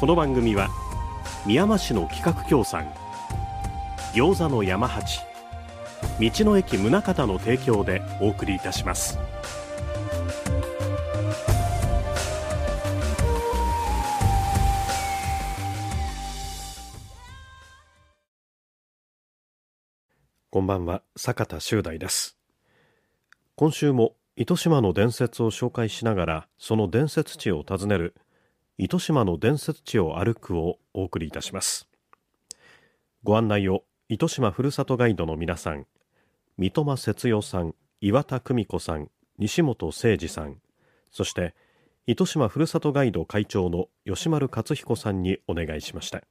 [0.00, 0.70] この番組は
[1.44, 2.90] 宮間市の企画協賛
[4.14, 5.20] 餃子の山八
[6.18, 9.18] 道の駅宗像の提供でお送りいたします。
[20.48, 22.38] こんばんは坂田修大です。
[23.54, 28.14] 今週も糸島の伝説を紹介しながらその伝説地を訪ねる
[28.82, 31.86] 糸島の伝説地を歩くをお送りいたします。
[33.22, 35.84] ご案内を糸島ふるさとガイドの皆さん
[36.56, 40.62] 三笘節代さん岩田久美子さん西本誠二さん
[41.10, 41.54] そして
[42.06, 46.22] 糸島ふるさとガイド会長の吉丸克彦さんにお願いしました。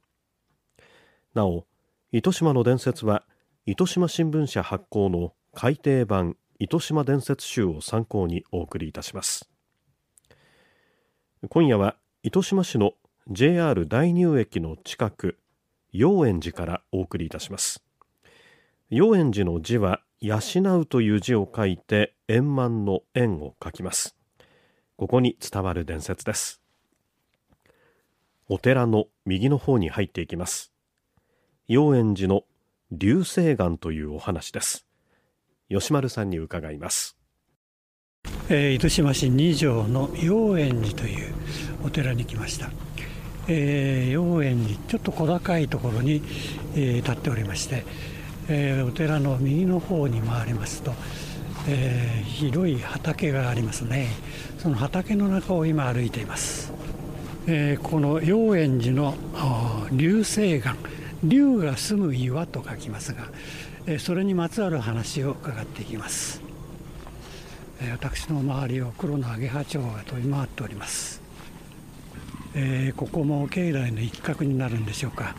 [1.34, 1.66] なお
[2.10, 3.22] 糸島の伝説は
[3.64, 9.48] 糸島新聞社発行の改訂版糸島伝説集を参考にお送りいたします。
[11.48, 12.92] 今夜は糸島市の
[13.30, 15.38] JR 大乳駅の近く
[15.90, 17.82] 陽円寺からお送りいたします。
[18.90, 20.38] 陽円寺の字は養
[20.80, 24.16] うという字を書いて円満の円を書きます。
[24.98, 26.60] ここに伝わる伝説です。
[28.50, 30.74] お寺の右の方に入っていきます。
[31.68, 32.42] 陽円寺の
[32.92, 34.84] 流星岩というお話です。
[35.70, 37.16] 吉丸さんに伺います。
[38.50, 41.34] えー、糸島市二条の陽円寺という
[41.84, 42.70] お寺に来ました、
[43.48, 46.22] えー、陽円寺ちょっと小高いところに、
[46.74, 47.84] えー、立っておりまして、
[48.48, 50.92] えー、お寺の右の方に回りますと、
[51.68, 54.08] えー、広い畑がありますね。
[54.58, 56.72] その畑の中を今歩いています、
[57.46, 59.14] えー、この陽円寺の
[59.92, 60.76] 流星岩
[61.24, 63.28] 竜が住む岩と書きますが、
[63.86, 66.42] えそれにまつわる話を伺っていきます。
[67.92, 71.19] 私の周りを黒のアゲハチョウが飛び回っております、
[72.54, 75.34] えー、ここも境内の一角になるんでしょうか、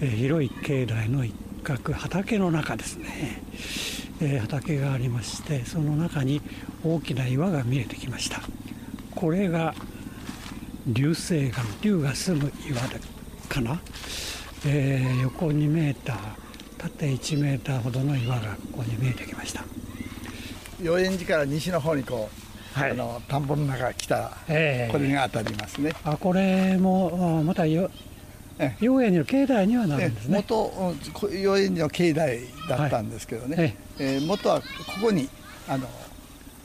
[0.00, 3.42] えー、広い境内の一角畑の中ですね、
[4.20, 6.42] えー、畑がありましてその中に
[6.84, 8.40] 大きな岩が見えてきました。
[9.14, 9.74] これが
[10.86, 12.80] 流星岩竜が住む岩
[13.48, 13.80] かな、
[14.66, 16.16] え横2メーター
[16.78, 19.64] 縦1メーターほどの岩がここに見えてきました。
[20.82, 25.92] 寺から西の方にこう、はい、あの田んぼの中来た、えー、これが当たりますね。
[26.04, 27.90] あこれもまたよ
[28.80, 30.44] 陽円寺の境内にはなるんですね。
[30.48, 30.94] 元
[31.32, 34.66] 陽円寺の境内だったんですけどね、はい、えー、元はこ
[35.02, 35.28] こに
[35.68, 35.86] あの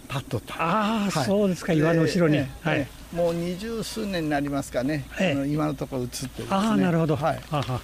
[0.10, 0.56] 立っとった。
[0.62, 6.48] ああ、はい、そうですか岩の後ろに、はい、もう二十数年になりますかね、えー、今のところ映ってですね。
[6.50, 7.16] ああなるほど。
[7.16, 7.40] はい。
[7.50, 7.82] はは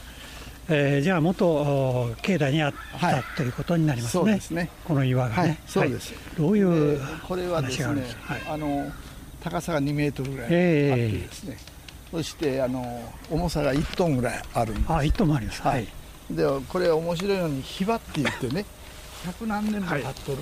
[0.69, 4.39] えー、じゃあ元境内にあった、はい、ということになりますね。
[4.51, 4.69] ね。
[4.85, 5.35] この岩がね。
[5.35, 8.03] はい、そうです、どういう、えー、これはですね、
[8.49, 8.91] あの
[9.41, 11.57] 高さが2メートルぐらいあってですね、
[12.11, 14.93] えー、そしてあの重さが1トンぐらいあるんです。
[14.93, 15.61] あ、1トンもあります。
[15.61, 15.87] はい。
[16.31, 18.65] でこれ面白いのにヒバって言ってね、
[19.25, 20.37] 100何年も経っとる、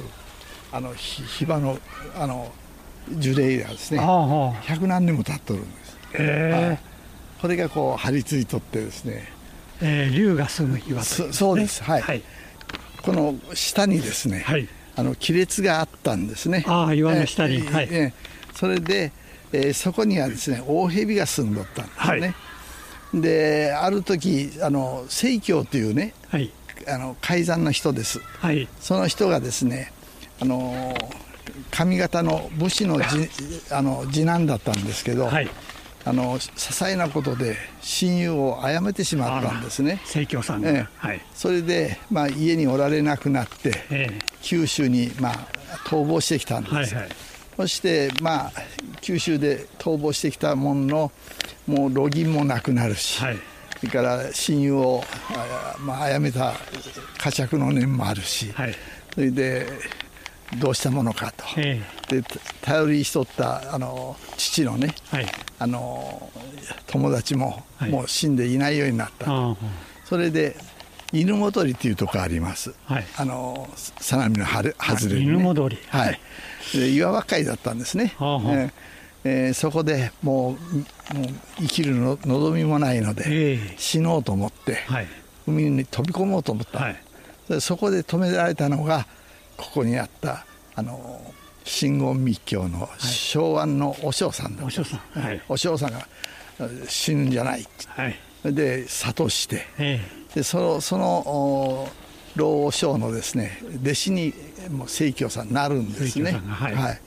[0.71, 1.79] あのヒバの
[2.15, 2.51] あの
[3.09, 5.97] 樹齢がですね、100何年も経っとるんです。
[6.13, 9.40] えー、これがこう張り付いとってですね。
[9.81, 11.83] えー、竜が住む岩と、ね、そうです。
[11.83, 12.21] はい、はい、
[13.01, 16.63] この下にですね、はい、あの亀裂があったんですね。
[16.67, 19.11] ああ岩の下に、えー、はい、えー、それで、
[19.51, 22.35] えー、そこにはですね大蛇が住んどったんですね、
[23.13, 26.51] はい、である時あの清教というね、はい、
[26.87, 29.91] あの改ざんの人です、はい、その人がですね
[30.39, 30.95] あの
[31.71, 33.05] 上方の武士のじ
[33.71, 35.49] あの次男だったんですけど、はい、
[36.03, 40.01] あの些細なことで親友を殺めてしまったんですね。
[40.05, 45.33] 清京さんが、ええ、はい、それで、まあ、家におられなくなって、ええ、九州に、まあ、
[45.85, 47.09] 逃亡してきたんです、はいはい、
[47.57, 48.51] そして、まあ、
[49.01, 51.11] 九州で逃亡してきたものの
[51.67, 53.37] もう路銀もなくなるし、はい、
[53.79, 55.03] それから親友を、
[55.79, 56.53] まあ、殺めた
[57.19, 58.75] 呵責の念もあるし、はい、
[59.13, 59.67] それで
[60.59, 62.23] どうしたものかと、えで
[62.61, 65.27] 頼りしとったあの父のね、はい、
[65.59, 66.29] あの
[66.87, 69.57] 友達ももう死んでいないようになった、はい、
[70.03, 70.57] それで
[71.13, 75.77] 犬戻りっていうとこあります、はい、あの相模の外れに、ね、犬戻り。
[75.87, 76.19] はい、
[76.73, 78.39] で岩ばっかりだったんですね、はあ。
[78.39, 78.71] はあ、
[79.23, 81.27] えー、そこでもうもう
[81.59, 85.07] 生きるの望みもないので、えー、死のうと思って、はい、
[85.47, 89.05] 海に飛び込もうと思った、はい、そこで止められたのが
[89.61, 91.21] ここにあったあの
[91.63, 96.07] 真言密教の昭和のお尚さんだ、お尚さん、はい、お尚さんが
[96.87, 97.61] 死ぬんじゃない。
[97.61, 101.87] って、はい、で諭して、えー、でそのその
[102.35, 104.33] 老和尚のですね弟子に
[104.71, 106.31] もう清教さんなるんですね。
[106.47, 107.01] はい、はい、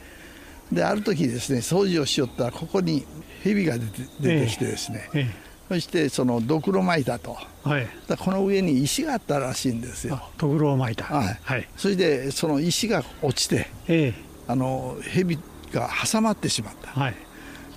[0.72, 3.04] である時ですね掃除をしよったらここに
[3.42, 5.30] 蛇が出て出てきてですね、え
[5.74, 7.88] そしてそのドクロ巻いたと、はい、
[8.18, 10.22] この上に石があったらしいんですよ。
[10.38, 14.14] ドクロを巻いた、はい、はい、それでその石が落ちて、えー、
[14.46, 15.36] あの蛇
[15.72, 16.90] が挟まってしまった。
[16.92, 17.14] はい。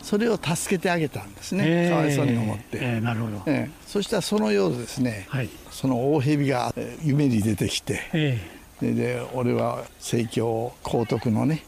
[0.03, 6.73] それを助けてあげたんですね、えー、かわいそうに思って、えー、なるほど、えー、そしたらその夜ですね、はい、その大蛇が
[7.03, 11.63] 夢に出てきて、えー、で俺は聖教皇徳のね、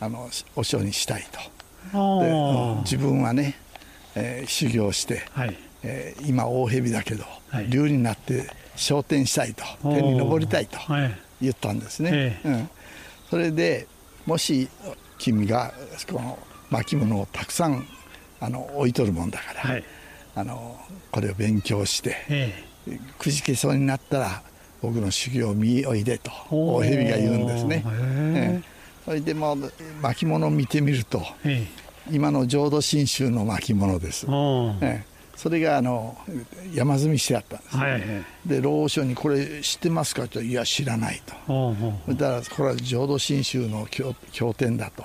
[0.00, 1.40] あのお尚にしたいと。
[2.22, 3.56] で自分はね、
[4.14, 10.78] えー、修行して、はい、えー、今大蛇だけど、はい、竜になって昇天したいと天に昇りたいと
[11.40, 12.70] 言ったんですね、うん、
[13.30, 13.86] それで
[14.26, 14.68] もし
[15.18, 15.72] 君が
[16.10, 16.38] この
[16.70, 17.86] 巻物をたくさん
[18.40, 19.84] あの置いとるもんだから、はい、
[20.34, 20.76] あの
[21.10, 24.42] これを勉強して、ええ、くじけそうになったら
[24.80, 27.84] 僕の修行を見おいでと大蛇が言うんですね。
[27.86, 28.60] え。
[28.60, 28.62] え、
[29.04, 29.56] それでも
[30.00, 31.22] 巻物を見てみると、
[32.10, 34.26] 今の浄土真宗の巻物です。
[34.28, 36.16] ええそれがあの
[36.74, 38.02] 山積みしてあったんです、ね、はい、
[38.46, 41.74] で老将に「これ知ってますか?」って言ったら「いや知らない」と。
[42.14, 45.04] だからこれは浄土真宗の経経典だと。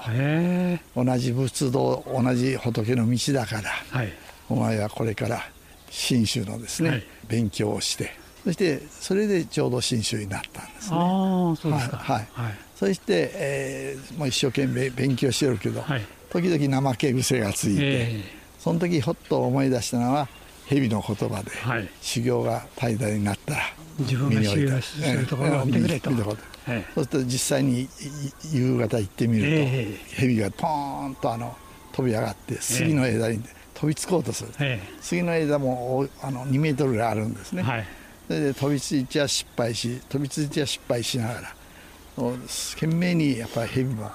[0.96, 4.14] 同じ仏道同じ仏の道だから、はい、
[4.50, 5.42] お前はこれから
[5.90, 8.12] 真宗のですね、はい、勉強をして。
[8.44, 10.98] そしてそれで浄土真宗になったんですね。
[10.98, 15.84] あそうですか、はいはい、そして、えー、もう一生懸命勉強してるけど、
[16.30, 17.82] 時々怠け癖がついて。
[17.82, 18.37] えー
[18.68, 20.28] その時ほっと思い出したのは
[20.66, 23.62] 蛇の言葉で、はい、修行が怠惰になったら
[23.98, 27.88] 自分が修行するところを見てくれと、そうすると実際に
[28.52, 31.56] 夕方行ってみると、えー、蛇がポーンとあの
[31.94, 33.42] 飛び上がって杉の枝に
[33.74, 37.86] 飛びつこうとする、えー、杉の枝もあの2メートルぐらいあるんですね、はい、
[38.28, 41.54] それで飛びついちゃ失敗し飛びついちゃ失敗しながら
[42.74, 44.12] 懸命にやっぱり蛇も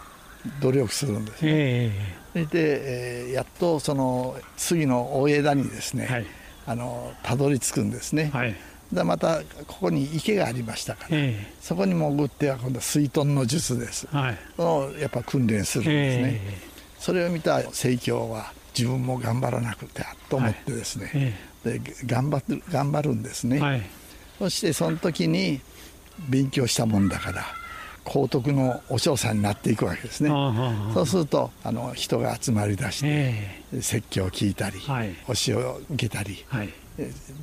[0.60, 6.26] 努力するんですね、えー、で、えー、やっとその次の大枝にですね、はい、
[6.66, 8.54] あのたどり着くんですね、はい、
[8.92, 23.90] でまたここに池がありましたから、えー、そこに潜っては今度は水遁の術です、はい、のやっぱ訓練するんですね、えー、それを見た聖教は自分も頑張らなくてと思ってですね、で頑張って頑張るんですね、
[24.38, 25.60] そしてその時に
[26.30, 27.44] 勉強したもんだから
[28.04, 30.30] 皇徳のお嬢さんになっていくわけですね。
[30.92, 35.14] そうするとあの人が集まりだして、えー、説教を聞いたり、はい、
[35.46, 36.68] 教えを受けたり、はい、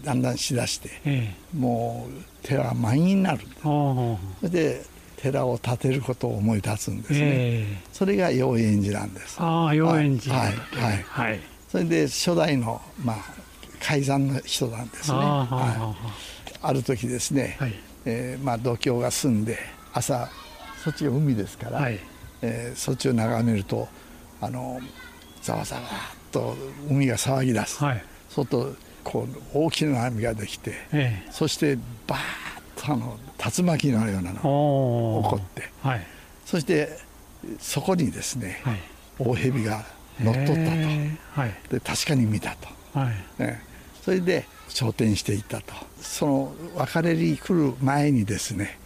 [0.03, 4.81] だんだんしだして、えー、もう寺は満員になるそれで
[5.17, 9.37] 寺を建てることを思い立つんですね、えー、それが陽円寺なんです。
[9.39, 10.35] ああ陽円寺。
[10.35, 13.17] はいはい、はい、それで初代のまあ
[13.81, 15.17] 改ざんの人なんですね。
[15.17, 15.95] は
[16.47, 17.73] い、ある時ですね、はい。
[18.05, 19.57] えーまあ、度胸が済んで
[19.93, 20.29] 朝
[20.83, 21.99] そっちが海ですから、はい、
[22.41, 23.87] えー、そっちを眺めると
[24.41, 24.79] あの
[25.41, 25.81] ざわざわ
[26.31, 26.55] と
[26.89, 32.19] 海が騒ぎ出す、はい、そうするとこう大きな波ができて、ええ、そしてバー
[32.81, 36.05] ッとあの竜巻のようなのが起こって、はい、
[36.45, 36.97] そして
[37.59, 38.79] そこにですね、はい、
[39.17, 39.85] 大蛇が
[40.19, 43.41] 乗っ取ったと、はい、で確かに見たと、はい。
[43.41, 43.61] ね、
[44.03, 45.73] それで昇天していったと。
[46.01, 48.77] その別れに来る前にですね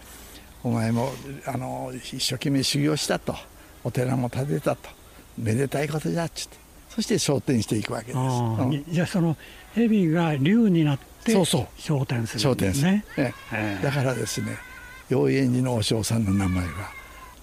[0.64, 1.12] お前も
[1.46, 3.36] あの一生懸命修行したと。
[3.84, 4.90] お寺も建てたと。
[5.38, 6.64] めでたいことじゃっつって。
[6.90, 9.36] そして昇天していくわけです、うん、じゃあその
[9.74, 11.66] 蛇が竜になって昇
[12.06, 13.04] 天するんですね。
[13.18, 13.34] ね、
[13.82, 14.60] だからですね
[15.10, 16.92] 陽円寺のお尚さんの名前は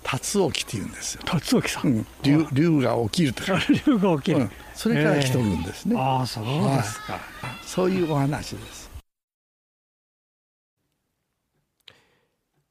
[0.04, 1.22] 辰起って言うんですよ。
[1.24, 3.58] 辰起さん、うん、竜竜が起きるとか。
[3.86, 7.22] 竜が起きる、うん、それから来とるんですね、ああそうですか、はい、
[7.66, 8.88] そういうお話です。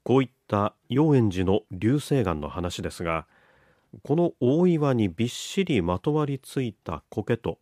[0.04, 3.26] こういったた陽円寺の流星岩の話ですが
[4.04, 7.60] この大岩にびっしりまとわりついた苔と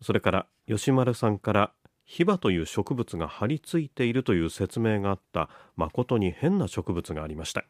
[0.00, 1.72] それから吉丸さんから
[2.04, 7.64] ヒバという植物が張り付いているという説明があった誠に変な植物がありました。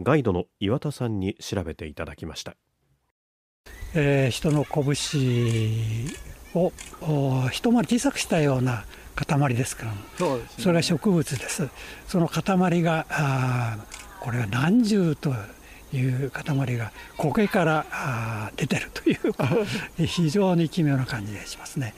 [0.00, 2.54] ガイドの岩田さんに調べていただきました、
[3.94, 4.84] えー、人の拳
[6.54, 6.72] を
[7.50, 8.84] 一回り小さくしたような
[9.24, 11.68] 塊ですからそ、ね、それは植物です
[12.06, 13.78] その塊があ
[14.20, 15.34] これは何十と
[15.92, 19.34] いう塊が苔から出てるという
[20.06, 21.94] 非常に奇妙な感じがしますね。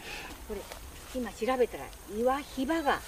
[0.49, 0.61] これ
[1.15, 1.85] 今調べたら
[2.17, 3.01] 岩ひばが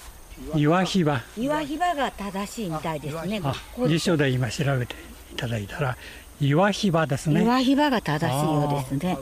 [0.57, 3.41] 岩ひば岩ひばが正しいみたいですね。
[3.87, 4.95] 辞書で今調べて
[5.33, 5.97] いただいたら
[6.41, 7.43] 岩ひばですね。
[7.43, 9.19] 岩ひばが正しいようですね。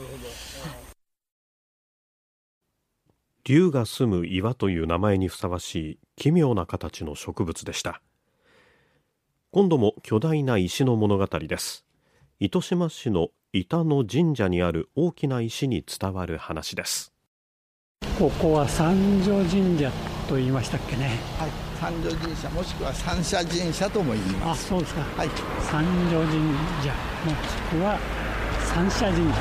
[3.43, 8.01] 竜が住む岩という名前にふさわしい奇妙な形の植物でした。
[9.51, 11.85] 今度も巨大な石の物語です。
[12.39, 17.11] 糸島市の板野神社にある大きな石に伝わる話です。
[18.17, 19.91] ここは三条神社
[20.27, 21.17] と言いましたっけね。
[21.37, 21.49] はい。
[21.79, 24.67] 三条神社もしくは三社神社とも言います。
[24.67, 25.01] あそうですか。
[25.17, 25.29] はい。
[25.61, 26.31] 三条神
[26.81, 26.93] 社。
[27.25, 27.99] もしくは
[28.73, 29.39] 三社神社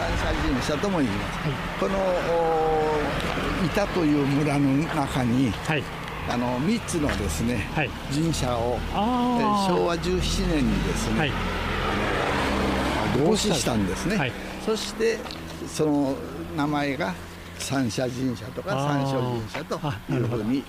[0.00, 1.98] 三社神社とも言います、はい、この
[3.66, 5.82] 板という村の中に、はい、
[6.26, 11.30] あの3つのですね、はい、神社を昭和17年にですね、はい、
[13.22, 14.32] 合祀したんですね、はい、
[14.64, 15.18] そして
[15.68, 16.14] その
[16.56, 17.12] 名前が
[17.58, 19.78] 三社神社とか三所神社と
[20.14, 20.64] いうふうに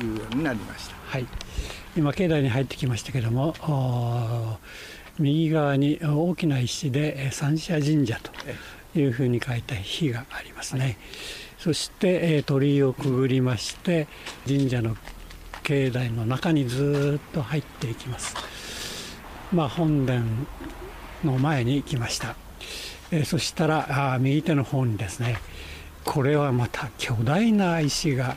[0.00, 0.96] 言うようになりました。
[1.06, 1.26] はい、
[1.96, 3.54] 今境内に入ってきましたけども
[5.18, 10.98] 右側に大きな石で三社神社というふうに書いた碑がありますね。
[11.58, 14.06] そして鳥居をくぐりまして
[14.46, 14.96] 神社の
[15.62, 18.34] 境内の中にずっと入っていきます。
[19.52, 20.24] まあ、本殿
[21.24, 22.36] の前に来ました。
[23.10, 25.36] えそしたらあ右手の方にですね
[26.04, 28.36] これはまた巨大な石が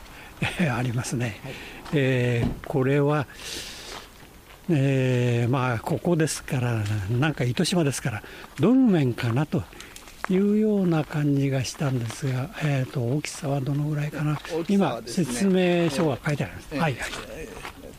[0.72, 1.39] ありますね。
[1.43, 1.53] はい、
[1.93, 3.27] えー、これは
[4.70, 8.24] えー、まあここですからなんか糸島ですから
[8.60, 9.64] ドルメンかなと
[10.30, 17.12] いうような感じがしたんですが、えーと、大きさはどのぐらいかな、ね、今説明書が書いてあります、えー、はいはい、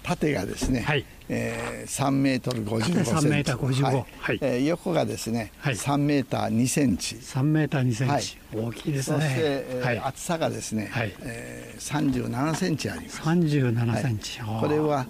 [0.02, 1.04] 縦がですね、はい。
[1.30, 3.10] えー、3メートル55センチ。
[3.10, 4.06] 3メーター55、はい。
[4.18, 4.38] はい。
[4.40, 7.16] えー、横がですね、はい、3メーター2センチ。
[7.16, 9.20] 3メーター2センチ、はい、大きいですね。
[9.20, 11.14] そして、えーはい、厚さがですね、はい。
[11.20, 13.20] えー、37センチあります。
[13.20, 15.06] 37センチ、はい、これは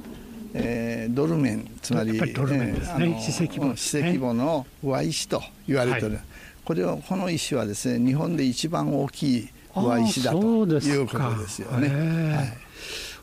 [0.54, 2.42] えー、ドルメンつまり史跡
[3.60, 6.22] 墓史跡墓の上石と言われてる、はい、
[6.64, 12.58] これはこの石はですね日本で一番大きい上石だということですよね、はい、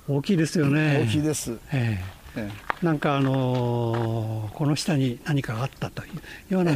[0.08, 1.04] 大きいですよね。
[1.06, 6.08] 大きいです、えー、えー、なんかあのー、この下に何かがあったとい
[6.50, 6.74] うような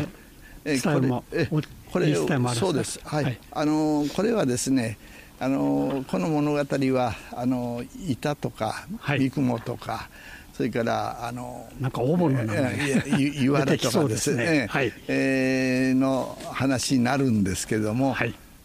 [0.66, 2.16] スタイルも、えー、これ
[2.56, 3.00] そうです。
[3.04, 4.98] はい、はい、あのー、これはですね
[5.40, 10.10] あのこの物語はあの板とか三雲とか、
[10.60, 12.54] それからあのなんか大物の
[13.42, 14.68] 岩だとかですね。
[14.70, 18.14] はい、えー、の話になるんですけれども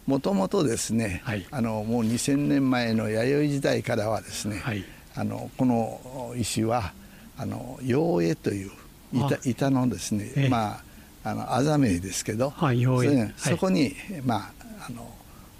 [0.05, 4.83] もともとですね、はい、あのもう2000年前の弥生時代からはですね、はい、
[5.15, 6.91] あのこの石は
[7.37, 8.71] あの陽影という
[9.13, 10.81] 板板のですね、ええ、ま
[11.23, 14.51] ああのあざ名ですけど、はい、そそこに、まあ
[14.89, 15.09] あの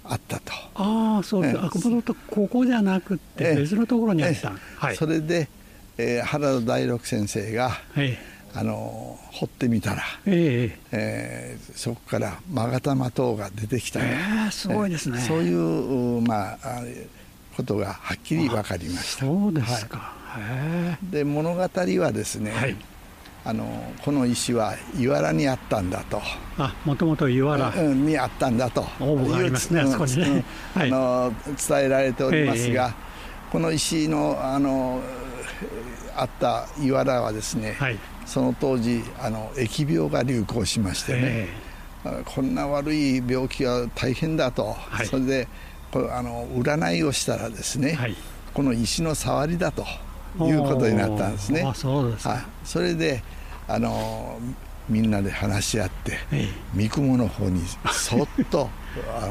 [0.04, 0.52] あったと。
[0.74, 1.58] ああそうです、え。
[1.58, 5.48] あもとここじゃなくて別のところにあった、はい、それで、
[5.98, 8.16] えー、原田大六先生が、はい。
[8.58, 16.58] あの掘ってみたら、えー、えー、そこから勾玉塔が出てきた、えー、すごいですね、そういうまあ
[17.54, 19.26] ことがはっきり分かりました。
[19.26, 22.76] そうですか、はい、で物語はですね、はい。
[23.44, 26.22] あのこの石は岩原にあったんだと。
[26.56, 28.80] あもともと岩原、うん、にあったんだと。
[29.00, 35.02] 応募がありますねあそこにね、あの伝えられておりますが、えー、この石のあの
[36.16, 41.20] あった岩原はですね、はい、その当時あの疫病が流行しましてね、
[42.04, 45.48] えー、こんな悪い病気は大変だと、はい、それで
[45.90, 48.16] これあの占いをしたらですね、はい、
[48.54, 49.84] この石の触りだと
[50.40, 51.62] いうことになったんですね。
[51.62, 53.22] あそうですはい、それで
[53.68, 54.38] あの
[54.88, 56.18] みんなで話し合って、
[56.74, 57.60] 三雲の方に
[57.92, 58.70] そっと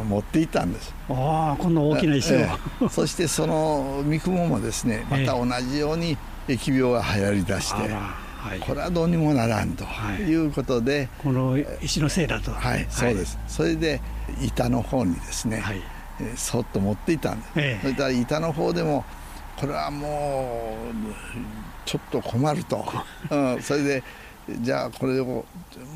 [0.07, 0.93] 持っていったんです。
[1.09, 2.49] ああこんな大きな石を、え
[2.81, 6.17] え、そしてその三雲もですねまた同じように
[6.47, 9.83] 疫病が流行りだして、はい、これはどうにもならんと
[10.19, 10.35] い。
[10.35, 12.51] うことで、はい、この石のせいだと。
[12.51, 13.37] はい、そうです。
[13.47, 14.01] それで
[14.41, 15.81] 板の方にですね、はい、
[16.35, 19.05] そっと持っていたんです、ええ、それから板の方でも
[19.57, 20.95] これはもう
[21.85, 22.85] ちょっと困ると、
[23.29, 24.03] うん、それで
[24.61, 25.45] じゃあこれを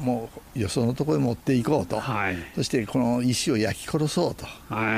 [0.01, 4.46] もうよそのところへ持っていこうと、はい、そしてこの石を焼き殺そうと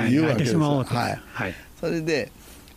[0.07, 0.57] いうわけです。
[0.57, 2.31] はい、はい、それで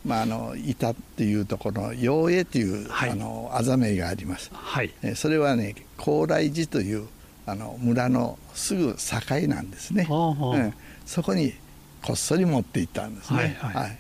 [0.05, 7.09] まあ、あの板っていうところの陽影という、はい、あのあざ名があります、はい、えそれはね高麗寺という
[7.47, 10.75] あの村のすぐ境なんですね、うん、
[11.07, 11.55] そこに
[12.03, 13.99] こっそり持っていったんですね、はい、はい、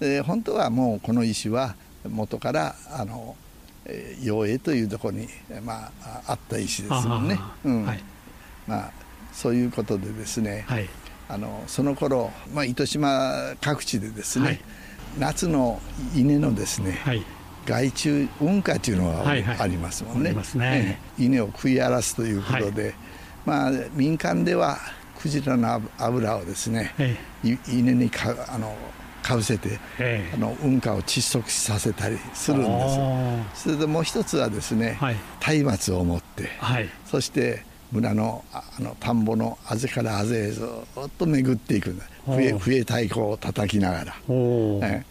[0.00, 1.74] で本当はもうこの石は
[2.06, 3.34] 元からあの
[4.22, 5.28] 陽影というところに、
[5.62, 7.38] まあ、あった石ですもんね。
[7.64, 7.84] うん。
[7.84, 8.02] はい、
[8.66, 8.90] まあ、
[9.32, 10.88] そういうことでですね、はい、
[11.28, 14.60] あのその頃、まあ糸島各地でですね、はい、
[15.18, 15.80] 夏の
[16.14, 17.24] 稲のですね、はい、
[17.66, 20.32] 害虫運河というのがありますもんね。
[20.32, 21.00] はいはいね。
[21.18, 22.94] 稲を食い荒らすということで、
[23.46, 24.78] まあ民間では
[25.20, 26.94] クジラの油をですね、
[27.42, 28.74] 稲にかあの
[29.30, 29.78] かぶせて、
[30.34, 32.88] あの運河を窒息させたりするんで
[33.54, 34.98] すそれでもう一つはですね
[35.62, 41.94] 松明を持って、はい、そして村のあの田んぼのあぜからあぜへずっと巡っていく
[42.26, 45.04] 笛笛太鼓を叩きながら、え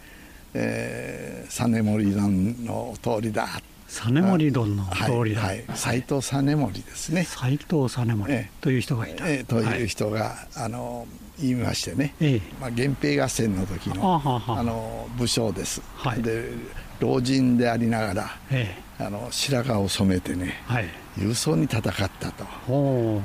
[0.52, 3.48] えー、実森団の通りだ
[3.90, 7.24] 実森丼の通りだ、はい斎藤実森ですね。
[7.24, 11.06] 斎藤実森という人がいた、えー、という人が、あの
[11.40, 16.52] 言いましてね、えー、まあ、源平合戦の時のあの武将です、はい、で
[17.00, 22.44] 老人でありながら、えー、あの白髪を染めてね、はい、勇壮に戦ったと。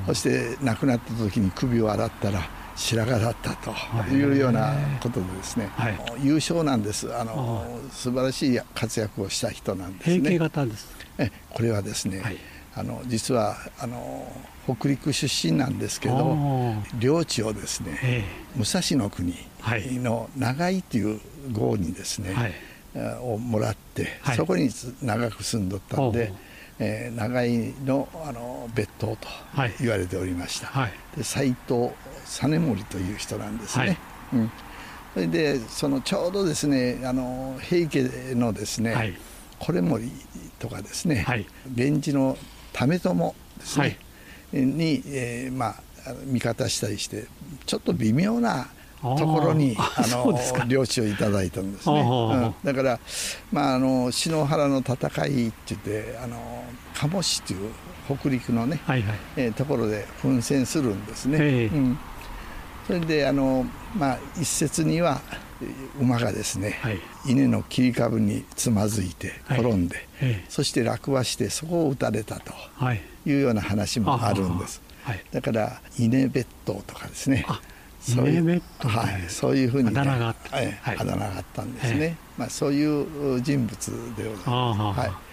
[0.06, 3.70] そして亡くなった時に首を洗ったら白髪だったと
[4.10, 4.32] い。
[4.32, 7.14] うようなことでですね、はい、優勝なんです。
[7.14, 10.16] あの素晴らしい活躍をした人なんですね。
[10.18, 10.88] 平家型です。
[11.18, 12.36] えこれはですね、はい、
[12.74, 14.30] あの実はあの
[14.66, 16.36] 北陸出身なんですけど
[16.98, 18.24] 領地をですね、え
[18.56, 19.34] 武蔵の国
[20.02, 21.20] の長井という
[21.52, 22.52] 郷にですね、はい、
[23.20, 24.68] をもらって、そこに
[25.02, 26.32] 長く住んどったんで、
[26.78, 29.28] えー、長井のあの別当と
[29.80, 31.90] 言われておりました、はい、で斎藤
[32.24, 33.98] 実盛という人なんですね、はい、
[34.34, 34.50] うん、
[35.14, 39.14] それでそのちょうどですねあの平家のですね、はい、
[39.58, 40.10] 維盛
[40.58, 42.36] とかですね、はい、源氏の
[42.72, 43.98] 為朝ですね、
[44.52, 45.74] に、えー、まあ
[46.26, 47.26] 味方したりして
[47.64, 48.68] ちょっと微妙な
[49.14, 52.98] ところにあの領地をいただいたんですね、うん、だから、
[53.52, 54.96] まあ、あの篠原の戦
[55.26, 57.70] いって言ってあの鴨市という
[58.06, 61.98] 北陸のね、はいはい、えー、ところで奮戦するんですね、うん、
[62.86, 65.20] それであの、まあ、一説には
[65.98, 72.52] 馬がですね、はい、稲の切り株につまずいて転んで、はい、そして落馬してそこを撃たれたと
[73.26, 73.32] い。
[73.32, 77.44] うような話もあるんです、はい、だから稲別当とかですね
[78.14, 85.00] そういう、はい、そういうふうに、ね、あだ名があった、はい、あだ名があったんですね、まあ、そういう人物でございます。
[85.00, 85.26] はい。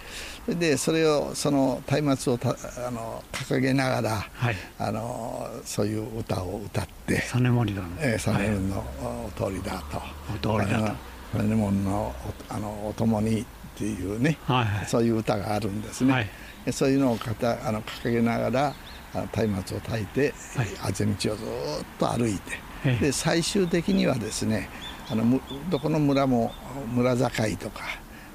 [0.46, 2.50] でそれをその松明をた
[2.86, 8.84] あの掲げながら、はい、あのそういう歌を歌って「実森だの」えー、実森の
[9.26, 10.02] お通りだと
[10.52, 10.94] 「お通りだと」
[11.42, 12.14] の
[12.50, 13.44] あのお供にっ
[13.76, 16.28] ていうね、はいはい、そういう歌があるんですね、はい、
[16.72, 18.74] そういうのをかたあの掲げながら
[19.14, 21.46] 松明を焚いて、はい、あぜ道をずっ
[21.98, 22.38] と歩い
[22.82, 24.68] て、で最終的にはですね
[25.10, 26.52] あのどこの村も
[26.94, 27.82] 村境とか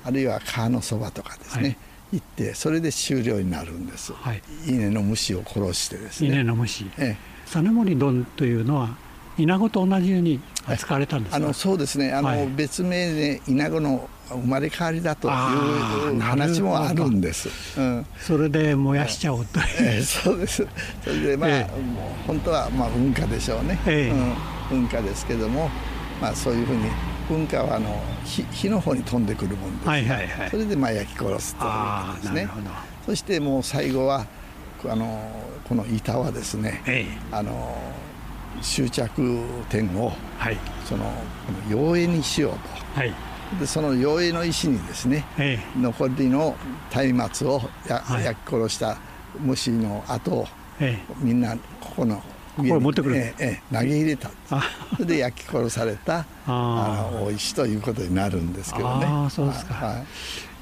[0.04, 1.78] あるいは川のそばとかですね、
[2.12, 6.30] 行ってそれで終了になるんです、はい、稲の虫を殺してですね。
[6.30, 8.98] 稲の虫、ええ、実森丼というのは
[9.38, 12.12] イナゴと同じように扱われたんですあのそうですね。
[12.12, 20.66] あの、はい、別名でイナゴの生まれ変わりだという話もあるんです、うん、それで燃やしちゃおうと、ええ、そうです。
[21.04, 21.72] それでまあ、ええ、
[22.28, 24.12] 本当はまあ運河でしょうね、え
[24.72, 25.70] うん、運河ですけども
[26.22, 26.90] まあそういうふうに
[27.30, 31.78] 噴火はあの火火の方に飛んでくるもんです、はいはいはい、それでまあ焼き殺すというこ
[32.16, 32.50] とですね。
[33.06, 34.26] そしてもう最後は
[34.88, 35.22] あの
[35.68, 37.78] この板はですね、ええ、あの
[38.62, 41.12] 終着点を、はい、そのこ
[41.52, 42.60] の妖艶にしようと、
[43.00, 43.14] はい、
[43.58, 46.56] でその妖艶の石にですね、ええ、残りの
[47.14, 48.98] 松明をや、はい、焼き殺した
[49.40, 50.48] 虫の跡を、
[50.80, 52.22] ええ、みんなここの
[52.58, 54.30] これ持ってくる、ええ、投げ入れた。
[54.98, 59.06] それで焼き殺されたあの大石ということになるんですけどね。
[59.08, 60.04] あそうですか、は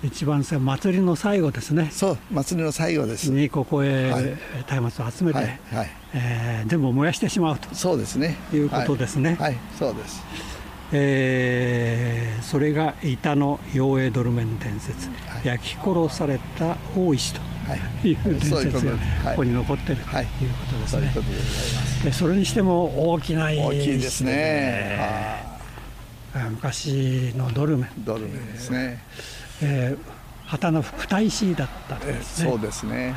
[0.03, 1.89] い、一番祭りの最後ですね。
[1.91, 3.31] そう祭りの最後です。
[3.31, 4.37] にここへ
[4.69, 5.89] 松明を集めて、はいはい。
[6.13, 7.73] えー、全部燃やしてしまうと。
[7.73, 8.37] そうですね。
[8.53, 10.21] いうことですね、はい、はい、そうです
[10.93, 17.41] えー、それが板の陽影ドルメン伝説、はい、焼き殺された大石と
[18.07, 18.97] いう伝説がこ
[19.37, 21.13] こに残っているということですね。
[22.05, 24.97] でそれにしても大きな大きいですね。
[26.51, 28.05] 昔のドルメン。
[28.05, 29.01] ドルメンですね。
[29.61, 29.97] えー、
[30.45, 32.49] 旗の二石だったですね。
[32.49, 33.13] そうですね。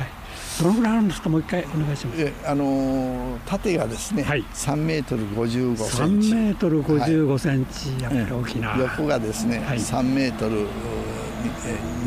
[0.61, 2.21] どのぐらいあるんですか、もう一回お願いします。
[2.21, 6.29] えあの縦がですね、はい、3メートル55センチ。
[6.29, 8.75] 3メートル55センチ、やっぱり大きな。
[8.77, 10.67] 横がですね、はい、3メートル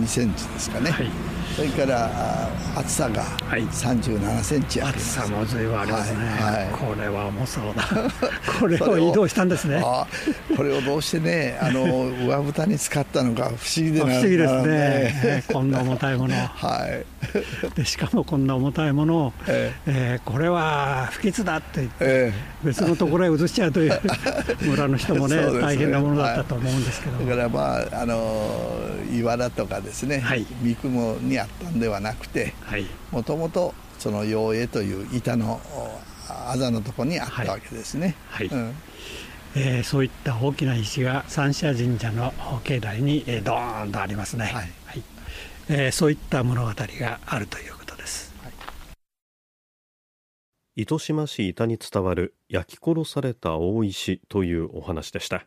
[0.01, 0.91] 2センチですかね。
[0.91, 1.07] はい。
[1.55, 6.65] それから厚さが37センチあります、厚さも随分ありますね、はい。
[6.65, 7.85] はい、これは重そうだ。
[8.59, 9.81] これを移動したんですね。
[10.57, 11.85] これをどうしてねあの
[12.27, 16.35] 上蓋に使ったのか不思議でな不思議ですね、ね、こんな重たいもの。
[16.35, 17.05] はい。
[17.77, 20.21] でしかもこんな重たいものを、ええ。
[20.25, 24.01] ー、これは不吉だって言って、えー、別のところへ移しちゃうという
[24.63, 32.55] 村の人もねね、大変なものだったと思うんですけど、はい、だからまああの岩だとかですね、はい、三雲にあったんではなくて
[33.11, 35.61] もともとその陽影という板の
[36.29, 38.15] あざのところにあったわけですね。
[38.31, 38.75] はい、はい、うん。
[39.57, 42.33] えー、そういった大きな石が三社神社の
[42.65, 44.55] 境内に、えー、ドーンとありますね、はい。
[44.55, 45.03] はい。
[45.69, 47.84] えー、そういった物語があるということ
[50.77, 55.47] 糸島市板に伝わる焼き殺された大石というお話でした。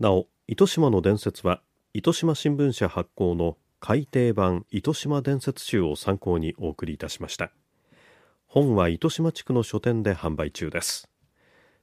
[0.00, 1.62] なお糸島の伝説は
[1.94, 7.52] 糸島新聞社発行の改訂版糸島伝説集を参考にお送りいたしました。
[8.48, 11.08] 本は糸島地区の書店で販売中です。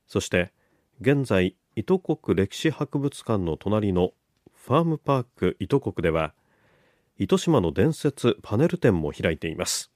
[0.05, 0.51] そして
[0.99, 4.11] 現在糸国歴史博物館の隣の
[4.53, 6.33] ファームパーク糸国では
[7.17, 9.92] 糸島の伝説パネル展も開いています。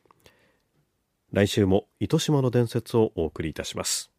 [1.34, 4.12] 来週も糸島の伝説をお送りいたします。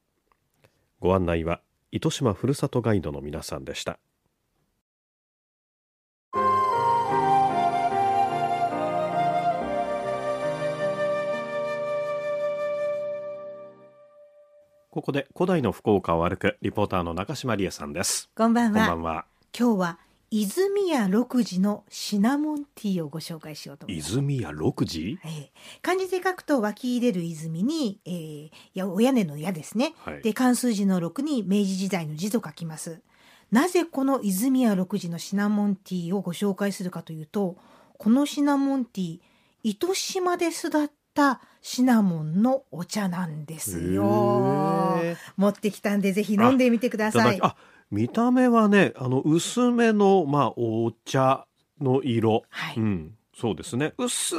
[1.01, 3.99] ご案内は糸島ふるさとガイドの皆さんでした。
[14.90, 18.29] ここで古代の福岡を歩くリポーターの中島理恵さんです。
[18.35, 18.87] こんばんは。
[18.87, 19.25] こんばんは。
[19.59, 19.99] 今日は
[20.30, 24.10] 泉屋六時のシナモンティーをご紹介しようと思います。
[24.10, 29.94] 泉屋六時、えー、漢字で書くと湧き入れる泉に、えー、やお屋根の屋ですね。
[30.04, 33.00] はい、で漢数字の六に明治時代の字と書きます。
[33.50, 37.56] なぜこの泉屋六時のシナモンティーをご紹介するかというと、
[37.96, 39.20] このシナモンティー
[39.62, 45.00] 糸島で育ったシナモンのお茶なんですよ。
[45.38, 47.40] 持ってきたんでぜひ飲んでみてください。
[47.92, 51.46] あ見た目はねあの薄めの、まあ、お茶
[51.81, 53.94] の色、はい、うん、そうですね。
[53.98, 54.37] 薄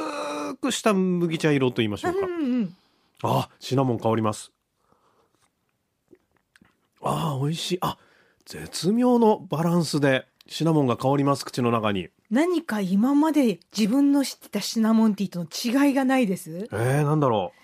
[0.62, 2.76] くした麦茶色と言いましょうか、うんうん、
[3.24, 4.52] あシナモン香ります。
[7.02, 7.78] あ美味しい。
[7.82, 7.98] あ
[8.46, 12.10] 絶妙のバランスでシナモンが香ります口の中に。
[12.30, 16.68] 何か今まで自分の知ってたシナモンティーとの違いがないです？
[16.72, 17.59] えー、なんだろう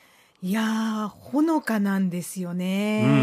[0.45, 3.19] いやほのかなんですよね、うんうん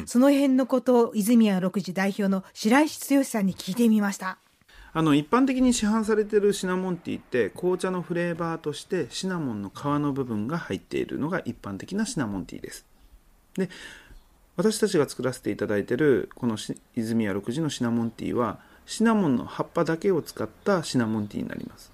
[0.00, 4.36] うん、その辺のことを泉谷六時代表の白石剛さんに聞いてみました。
[4.92, 12.84] あの一般的に市販されているシナモンティーって紅茶のフレーバーとしてシナモンの皮の部分が入っているのが一般的なシナモンティーです。
[13.54, 13.70] で
[14.56, 16.58] 私たちが作らせていただいているこの
[16.94, 21.90] 泉谷六時のシナモンティーはシナモンの葉っぱだけを使ったシナモンティーになります。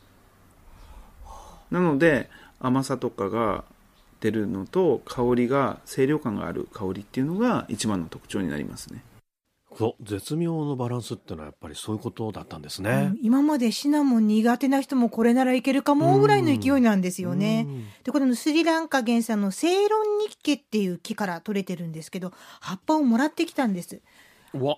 [1.70, 3.62] なので甘さとかが
[4.22, 9.02] ってるのと香りが清涼感がある香りっていうのが一番の特徴になりますね。
[9.76, 17.66] そう絶妙のバランスっていうのはやっぱりそういうことだったんですね、うん、今までシナモン苦手な人もこれならいけるかもぐらいの勢いなんですよね。
[18.04, 24.00] でこれのスリランカ原産のセイロンニッケっていう木から取れてるんですけど葉っぱをもらってきたんです。
[24.52, 24.76] わ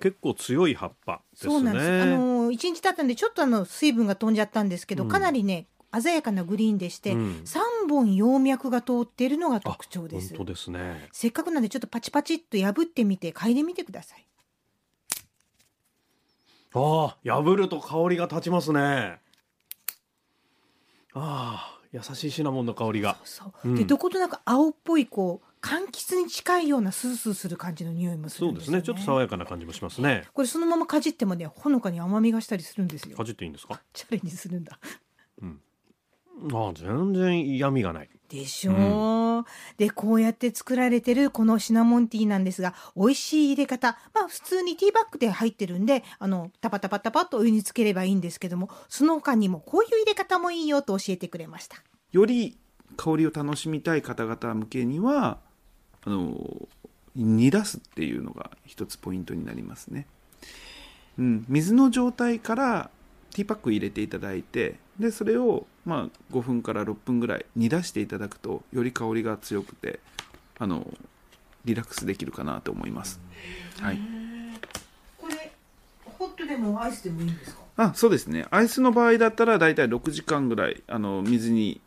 [0.00, 2.02] 結構強い葉っぱ、ね、そうなんです。
[2.02, 5.66] あの一日経ったんでちょっとあの水分が飛んじゃったんですけど、うん、かなりね
[6.00, 10.36] 鮮やかなグリーンでして、うん、3本葉脈が通っているのが特徴です。
[10.36, 11.08] 本当ですね。
[11.12, 14.26] せっかくなんでちょっとパチパチっと破ってみて嗅いでみてください。
[16.74, 19.18] ああ破ると香りが立ちますね。
[21.14, 23.16] ああ優しいシナモンの香りが。
[23.24, 28.82] そうそう、うん、でどことなく青っぽいこう柑橘に近いようなスースーする感じの匂いもするね、そうですね。
[28.82, 30.24] ちょっと爽やかな感じもしますね。
[30.34, 33.16] これそのままかじってもねほのかに甘みがしたりするんですよ。
[33.16, 33.80] かじっていいんですか？
[33.94, 34.78] チャレンジするんだ。
[35.40, 35.60] うん
[36.52, 38.08] あ全然嫌味がない。
[38.28, 39.44] でしょう、うん、
[39.76, 51.76] でこうやって作られてるこのシナモンティーなんですが美味しい入れ方まあ普通にティーバッグで入ってるんであのタパタパタパッとお湯につければいいんですけどもその他にもこういう入れ方もいいよと教えてくれました。
[52.12, 52.56] より
[52.96, 55.38] 香りを楽しみたい方々向けには
[56.04, 56.68] あの
[57.14, 60.06] 煮出すっていうのが一つポイントになりますね、
[61.18, 62.90] うん、水の状態から
[63.36, 70.00] ティーパック入れていただいてでそれをまあ5分から6分ぐらい煮出していただくとより香りが強くて
[70.58, 70.90] あの
[71.66, 73.20] リラックスできるかなと思います。
[73.78, 73.98] はい。
[75.18, 75.52] これ
[76.04, 77.60] ホットでもアイスでもいいんですか？
[77.76, 78.46] あ、そうですね。
[78.50, 81.82] アイスの場合だったらだいたい6時間ぐらいあの水に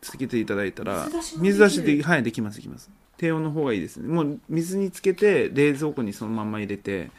[0.00, 2.88] つけていただいたら水出しではいできますできます。
[3.16, 4.06] 低温の方がいいですね。
[4.06, 7.10] もう水につけて冷蔵庫にそのまま入れて、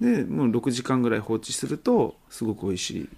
[0.00, 3.08] でもう6時間ぐらい放置するとすごく美味しい。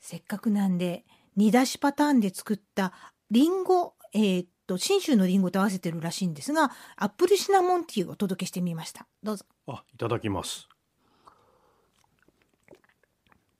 [0.00, 1.04] せっかくなんで
[1.36, 2.92] 煮出しパターンで作った
[3.30, 9.06] リンゴ、えー、っと信州のリンゴと合わせてるらしいんですがアップルシナモンティーをお届けしてみました。
[9.22, 9.44] どうぞ。
[9.66, 10.68] あいただきます。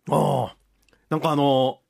[0.08, 0.56] ああ
[1.08, 1.80] なんかあの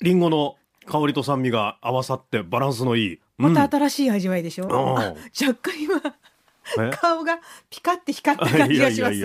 [0.00, 5.14] リンゴの香りと酸味が合わさってバランスのいい、また新しい味わいでしょ、うん、若
[5.72, 6.00] 干今
[7.00, 9.20] 顔がピカって光った感じがします。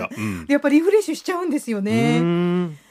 [0.47, 2.21] やっぱリフレッシュしちゃうんですよね。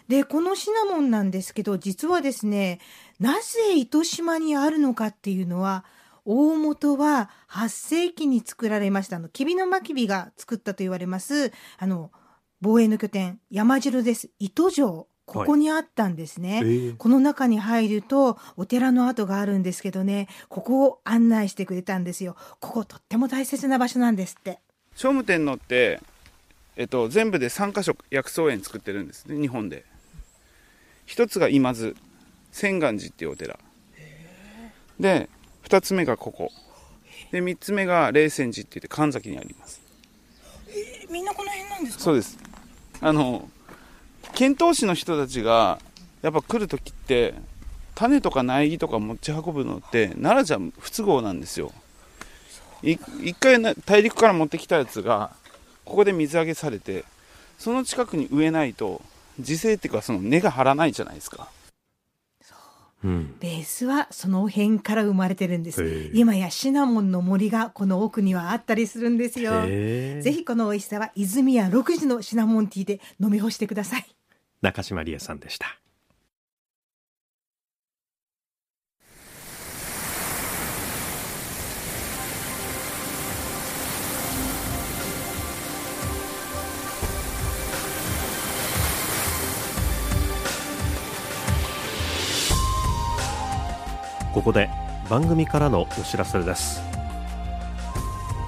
[0.08, 2.80] でこのシナモンなんですけど実はですね
[3.20, 5.84] なぜ糸島にあるのかっていうのは
[6.24, 12.11] 大元は8世紀に作られましたあの吉備の真備が作ったと言われますあの
[12.61, 14.30] 防衛の拠点山城です。
[14.38, 16.60] 糸城ここにあったんですね、はい。
[16.60, 20.26] えー、この中に入るとお寺の跡があるんですけどね。
[20.48, 22.34] ここを案内してくれたんですよ。
[22.60, 24.58] こことっても大切な場所なんですって。
[24.96, 26.00] 聖武天皇って、
[26.76, 29.38] えっと、全部で3か所薬草園作ってるんですね。
[29.38, 29.84] 日本で。
[31.04, 31.94] 一つが今津
[32.50, 33.58] 千願寺っていうお寺。
[34.98, 35.28] で
[35.64, 36.50] 2つ目がここ。
[37.30, 39.82] で3つ目が霊泉寺って言って神崎にあります。
[40.68, 42.04] えー、みんなこの辺なんですか？
[42.04, 42.38] そうです。
[43.02, 43.48] あの
[44.38, 45.81] 遣唐使の人たちが
[46.22, 47.35] やっぱ来る時って
[47.96, 51.72] 種とか苗木とか持ち運ぶのって奈良じゃ不都合なんですよ。
[52.85, 53.01] 一
[53.35, 55.33] 回大陸から持ってきたやつが
[55.85, 57.05] ここで水揚げされて
[57.59, 59.03] その近くに植えないと
[59.40, 61.48] 自生っていうかその根が張らないじゃないですか。
[63.03, 66.11] うん、ベースはその辺から生まれてるんです。
[66.14, 69.62] 今やシナモンの森がこの奥にはあったりするんですよ。
[69.62, 74.17] ぜひこの美味しさは泉屋6時のシナモンティーで飲み干してください
[74.60, 75.78] 中島理恵さんでした。
[94.32, 94.68] ここで
[95.08, 96.80] 番組からのお知らせです。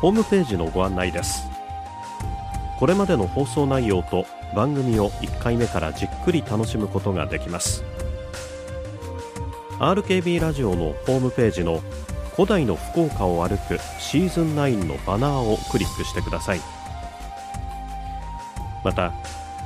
[0.00, 1.48] ホームページのご案内です。
[2.78, 7.84] これまでの放送内容と番組を1回目からじっくり楽しむことができます。
[9.78, 11.80] RKB ラジオのホームページの
[12.36, 16.60] 古代の福岡を歩くシーズン9のバナーをクリックしてください。
[18.84, 19.12] また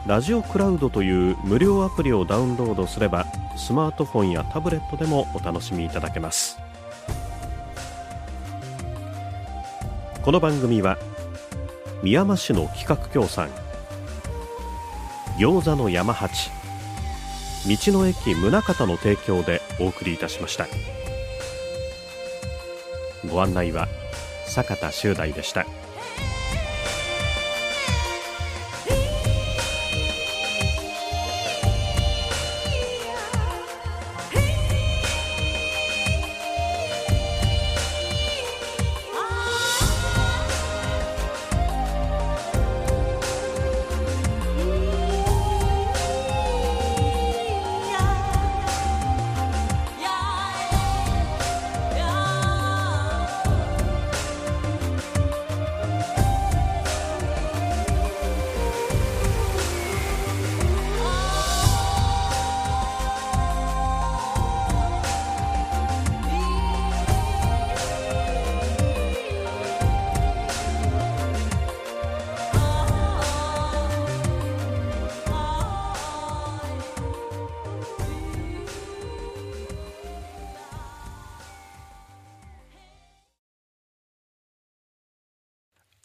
[0.06, 6.58] ラジオクラウドという無料アプリをダウンロードすればスマートフォンやタブレットでもお楽しみいただけます。
[10.22, 10.96] この番組は
[12.02, 13.48] 宮山市の企画協賛
[15.38, 16.50] 餃子の山八
[17.66, 20.66] 道の駅宗像の提供でお送りいたしました
[23.30, 23.88] ご案内は
[24.46, 25.66] 坂田修大でした。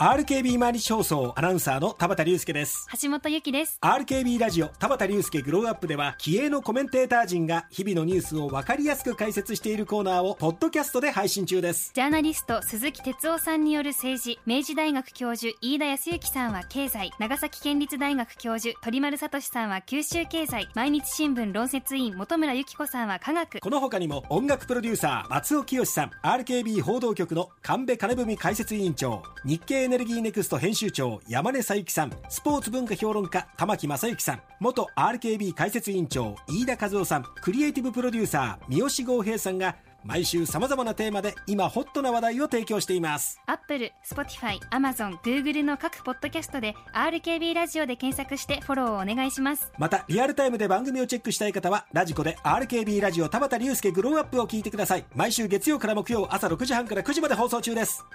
[0.10, 2.88] RKB 毎日放送アナウンサーの田畑隆介です。
[3.00, 3.78] 橋本由紀です。
[3.80, 11.92] RKB ラジオ田畑隆介グローアップでは気鋭のコメンテーター陣が日々のニュースを分かりやすく解説しているコーナーをポッドキャストで配信中です。
[11.94, 23.60] ジャーナリスト鈴木哲夫さんによる政治明治大学教授飯田康之さんは経済長崎県立大学教授鳥丸聡さんは九州経済毎日新聞論説委員本村由紀子さんは科学。
[23.60, 32.12] この他にも音楽プロデューサー松尾清さん RKB 報道局の神戸金文解説委員長日経ルギーネクスト編集長山根佐伯さん。
[32.30, 34.42] スポーツ文化評論家玉木正之さん。
[34.60, 37.24] 元 RKB 解説委員長飯田和夫さん。
[37.42, 43.42] クリエイティブプロデューサー三好剛平さんが毎週さまざまなテーマで今ホットな話題を提供しています。
[43.46, 49.74] アップル、スポティファイ、アマゾン、グーグルの各ポッドキャストで RKB ラジオで検索してフォローをお願いします。
[49.78, 55.06] またリアルタイムで番組をチェックしたい方はラジコで RKB ラジオ田畑竜介 Grow Up を聞いてください。
[55.14, 58.06] 毎週月曜から木曜朝6時半から9時まで放送中です